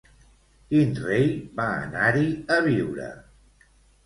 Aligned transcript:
Quin 0.71 0.95
rei 1.03 1.29
va 1.59 1.67
anar-hi 1.83 2.25
a 2.57 2.59
viure? 2.71 3.13